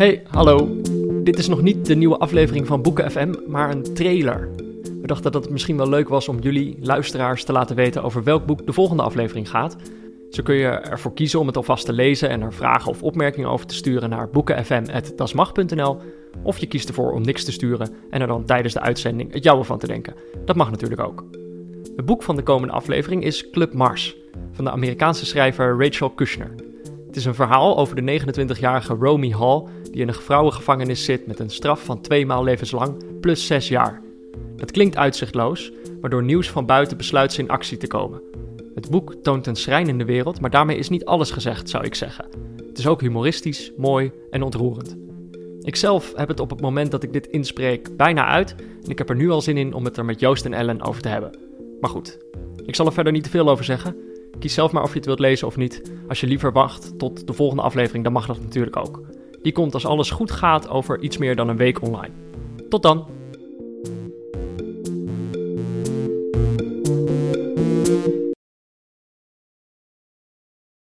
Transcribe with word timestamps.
Hey, 0.00 0.22
hallo. 0.26 0.80
Dit 1.22 1.38
is 1.38 1.48
nog 1.48 1.62
niet 1.62 1.86
de 1.86 1.94
nieuwe 1.94 2.16
aflevering 2.16 2.66
van 2.66 2.82
Boeken 2.82 3.10
FM, 3.10 3.34
maar 3.46 3.70
een 3.70 3.94
trailer. 3.94 4.48
We 5.00 5.06
dachten 5.06 5.32
dat 5.32 5.42
het 5.42 5.52
misschien 5.52 5.76
wel 5.76 5.88
leuk 5.88 6.08
was 6.08 6.28
om 6.28 6.38
jullie, 6.38 6.76
luisteraars, 6.80 7.44
te 7.44 7.52
laten 7.52 7.76
weten 7.76 8.02
over 8.02 8.22
welk 8.22 8.46
boek 8.46 8.66
de 8.66 8.72
volgende 8.72 9.02
aflevering 9.02 9.50
gaat. 9.50 9.76
Zo 10.30 10.42
kun 10.42 10.54
je 10.54 10.66
ervoor 10.66 11.12
kiezen 11.12 11.40
om 11.40 11.46
het 11.46 11.56
alvast 11.56 11.86
te 11.86 11.92
lezen 11.92 12.28
en 12.28 12.40
er 12.40 12.52
vragen 12.52 12.90
of 12.90 13.02
opmerkingen 13.02 13.50
over 13.50 13.66
te 13.66 13.74
sturen 13.74 14.10
naar 14.10 14.30
boekenfm.dasmag.nl. 14.30 15.98
Of 16.42 16.58
je 16.58 16.66
kiest 16.66 16.88
ervoor 16.88 17.12
om 17.12 17.22
niks 17.22 17.44
te 17.44 17.52
sturen 17.52 17.92
en 18.10 18.20
er 18.20 18.26
dan 18.26 18.44
tijdens 18.44 18.74
de 18.74 18.80
uitzending 18.80 19.32
het 19.32 19.44
jouwe 19.44 19.64
van 19.64 19.78
te 19.78 19.86
denken. 19.86 20.14
Dat 20.44 20.56
mag 20.56 20.70
natuurlijk 20.70 21.00
ook. 21.00 21.24
Het 21.96 22.04
boek 22.04 22.22
van 22.22 22.36
de 22.36 22.42
komende 22.42 22.74
aflevering 22.74 23.24
is 23.24 23.50
Club 23.50 23.72
Mars 23.72 24.16
van 24.52 24.64
de 24.64 24.70
Amerikaanse 24.70 25.26
schrijver 25.26 25.78
Rachel 25.78 26.10
Kushner. 26.10 26.69
Het 27.10 27.18
is 27.18 27.24
een 27.24 27.34
verhaal 27.34 27.78
over 27.78 27.96
de 27.96 28.20
29-jarige 28.20 28.94
Romy 28.94 29.30
Hall 29.30 29.64
die 29.90 30.00
in 30.00 30.08
een 30.08 30.14
vrouwengevangenis 30.14 31.04
zit 31.04 31.26
met 31.26 31.38
een 31.38 31.50
straf 31.50 31.84
van 31.84 32.00
twee 32.00 32.26
maal 32.26 32.44
levenslang 32.44 33.20
plus 33.20 33.46
zes 33.46 33.68
jaar. 33.68 34.02
Het 34.56 34.70
klinkt 34.70 34.96
uitzichtloos, 34.96 35.72
maar 36.00 36.10
door 36.10 36.22
nieuws 36.22 36.50
van 36.50 36.66
buiten 36.66 36.96
besluit 36.96 37.32
ze 37.32 37.40
in 37.40 37.50
actie 37.50 37.76
te 37.76 37.86
komen. 37.86 38.22
Het 38.74 38.90
boek 38.90 39.14
toont 39.22 39.46
een 39.46 39.56
schrijnende 39.56 40.04
wereld, 40.04 40.40
maar 40.40 40.50
daarmee 40.50 40.76
is 40.76 40.88
niet 40.88 41.04
alles 41.04 41.30
gezegd, 41.30 41.68
zou 41.68 41.84
ik 41.84 41.94
zeggen. 41.94 42.24
Het 42.66 42.78
is 42.78 42.86
ook 42.86 43.00
humoristisch, 43.00 43.72
mooi 43.76 44.12
en 44.30 44.42
ontroerend. 44.42 44.96
Ikzelf 45.62 46.12
heb 46.16 46.28
het 46.28 46.40
op 46.40 46.50
het 46.50 46.60
moment 46.60 46.90
dat 46.90 47.02
ik 47.02 47.12
dit 47.12 47.26
inspreek 47.26 47.96
bijna 47.96 48.26
uit 48.26 48.54
en 48.84 48.90
ik 48.90 48.98
heb 48.98 49.08
er 49.08 49.16
nu 49.16 49.30
al 49.30 49.40
zin 49.40 49.56
in 49.56 49.74
om 49.74 49.84
het 49.84 49.96
er 49.96 50.04
met 50.04 50.20
Joost 50.20 50.44
en 50.44 50.54
Ellen 50.54 50.82
over 50.82 51.02
te 51.02 51.08
hebben. 51.08 51.30
Maar 51.80 51.90
goed, 51.90 52.18
ik 52.64 52.74
zal 52.74 52.86
er 52.86 52.92
verder 52.92 53.12
niet 53.12 53.24
te 53.24 53.30
veel 53.30 53.48
over 53.48 53.64
zeggen. 53.64 54.09
Kies 54.38 54.54
zelf 54.54 54.72
maar 54.72 54.82
of 54.82 54.90
je 54.90 54.96
het 54.96 55.06
wilt 55.06 55.18
lezen 55.18 55.46
of 55.46 55.56
niet. 55.56 55.92
Als 56.08 56.20
je 56.20 56.26
liever 56.26 56.52
wacht 56.52 56.98
tot 56.98 57.26
de 57.26 57.32
volgende 57.32 57.62
aflevering, 57.62 58.04
dan 58.04 58.12
mag 58.12 58.26
dat 58.26 58.40
natuurlijk 58.40 58.76
ook. 58.76 59.02
Die 59.42 59.52
komt 59.52 59.74
als 59.74 59.86
alles 59.86 60.10
goed 60.10 60.30
gaat 60.30 60.68
over 60.68 61.00
iets 61.00 61.18
meer 61.18 61.36
dan 61.36 61.48
een 61.48 61.56
week 61.56 61.82
online. 61.82 62.14
Tot 62.68 62.82
dan! 62.82 63.19